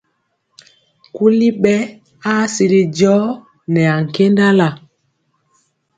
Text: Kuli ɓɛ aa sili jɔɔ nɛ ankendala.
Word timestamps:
Kuli 1.15 1.47
ɓɛ 1.63 1.75
aa 2.31 2.43
sili 2.53 2.81
jɔɔ 2.97 3.21
nɛ 3.73 3.81
ankendala. 3.97 4.67